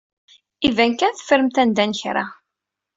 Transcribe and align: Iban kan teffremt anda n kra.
Iban 0.69 0.91
kan 0.99 1.13
teffremt 1.13 1.57
anda 1.61 1.85
n 1.89 1.91
kra. 1.99 2.25